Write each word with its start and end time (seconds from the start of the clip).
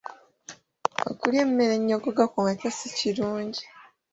Okulya 1.09 1.41
emmere 1.45 1.73
ennyogoga 1.77 2.23
kumakya 2.33 2.69
si 2.77 2.87
kirungi. 2.97 3.63